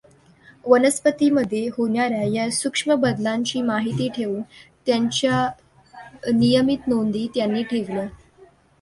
वनस्पतीमध्ये 0.65 1.67
होणार् 1.67 2.13
या 2.33 2.49
सूक्ष्म 2.51 2.95
बदलांची 3.01 3.61
माहिती 3.61 4.09
ठेवून 4.15 4.41
त्याच्या 4.87 5.47
नियमित 6.31 6.87
नोंदी 6.87 7.27
त्यांनी 7.35 7.63
ठेवल्या. 7.63 8.07